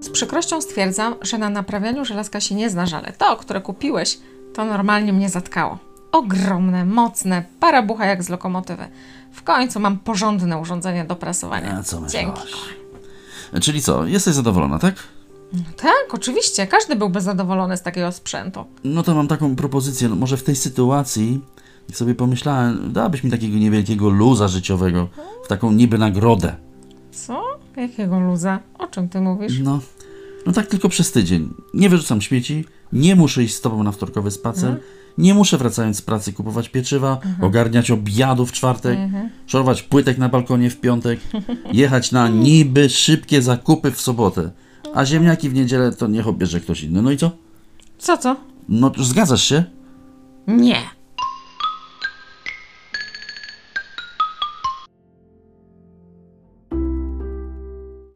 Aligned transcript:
Z 0.00 0.10
przykrością 0.10 0.60
stwierdzam, 0.60 1.14
że 1.22 1.38
na 1.38 1.50
naprawianiu 1.50 2.04
żelazka 2.04 2.40
się 2.40 2.54
nie 2.54 2.70
znasz, 2.70 2.92
ale 2.92 3.12
to, 3.12 3.36
które 3.36 3.60
kupiłeś, 3.60 4.18
to 4.54 4.64
normalnie 4.64 5.12
mnie 5.12 5.28
zatkało. 5.28 5.78
Ogromne, 6.12 6.84
mocne, 6.84 7.44
parabucha 7.60 8.06
jak 8.06 8.22
z 8.22 8.28
lokomotywy. 8.28 8.88
W 9.32 9.42
końcu 9.42 9.80
mam 9.80 9.98
porządne 9.98 10.58
urządzenie 10.58 11.04
do 11.04 11.16
prasowania. 11.16 11.78
A 11.78 11.82
co 11.82 12.06
Dzięki. 12.06 12.40
myślałaś? 12.42 12.74
Czyli 13.60 13.82
co, 13.82 14.06
jesteś 14.06 14.34
zadowolona, 14.34 14.78
tak? 14.78 14.94
Tak, 15.76 16.14
oczywiście. 16.14 16.66
Każdy 16.66 16.96
byłby 16.96 17.20
zadowolony 17.20 17.76
z 17.76 17.82
takiego 17.82 18.12
sprzętu. 18.12 18.64
No 18.84 19.02
to 19.02 19.14
mam 19.14 19.28
taką 19.28 19.56
propozycję, 19.56 20.08
no 20.08 20.16
może 20.16 20.36
w 20.36 20.42
tej 20.42 20.56
sytuacji, 20.56 21.40
sobie 21.92 22.14
pomyślałem, 22.14 22.92
dałabyś 22.92 23.24
mi 23.24 23.30
takiego 23.30 23.58
niewielkiego 23.58 24.08
luza 24.08 24.48
życiowego, 24.48 25.08
w 25.44 25.48
taką 25.48 25.72
niby 25.72 25.98
nagrodę. 25.98 26.56
Co? 27.12 27.47
Jakiego 27.78 28.20
luza? 28.20 28.60
O 28.78 28.86
czym 28.86 29.08
ty 29.08 29.20
mówisz? 29.20 29.58
No, 29.58 29.80
no 30.46 30.52
tak 30.52 30.66
tylko 30.66 30.88
przez 30.88 31.12
tydzień. 31.12 31.54
Nie 31.74 31.88
wyrzucam 31.88 32.20
śmieci, 32.20 32.64
nie 32.92 33.16
muszę 33.16 33.42
iść 33.42 33.54
z 33.54 33.60
tobą 33.60 33.82
na 33.82 33.92
wtorkowy 33.92 34.30
spacer, 34.30 34.80
nie 35.18 35.34
muszę 35.34 35.58
wracając 35.58 35.96
z 35.96 36.02
pracy 36.02 36.32
kupować 36.32 36.68
pieczywa, 36.68 37.18
ogarniać 37.40 37.90
obiadu 37.90 38.46
w 38.46 38.52
czwartek, 38.52 38.98
szorować 39.46 39.82
płytek 39.82 40.18
na 40.18 40.28
balkonie 40.28 40.70
w 40.70 40.80
piątek, 40.80 41.20
jechać 41.72 42.12
na 42.12 42.28
niby 42.28 42.88
szybkie 42.88 43.42
zakupy 43.42 43.90
w 43.90 44.00
sobotę, 44.00 44.50
a 44.94 45.04
ziemniaki 45.04 45.48
w 45.48 45.54
niedzielę 45.54 45.92
to 45.92 46.06
niech 46.06 46.28
obierze 46.28 46.60
ktoś 46.60 46.82
inny. 46.82 47.02
No 47.02 47.10
i 47.10 47.16
co? 47.16 47.30
Co, 47.98 48.18
co? 48.18 48.36
No 48.68 48.92
zgadzasz 48.98 49.44
się? 49.44 49.64
Nie. 50.46 50.97